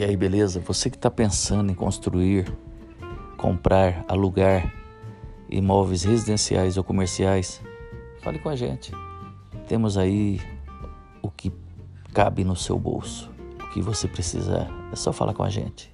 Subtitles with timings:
[0.00, 0.60] E aí, beleza?
[0.60, 2.50] Você que está pensando em construir,
[3.36, 4.72] comprar, alugar
[5.46, 7.60] imóveis residenciais ou comerciais,
[8.22, 8.92] fale com a gente.
[9.68, 10.40] Temos aí
[11.20, 11.52] o que
[12.14, 13.30] cabe no seu bolso.
[13.62, 15.92] O que você precisar, é só falar com a gente.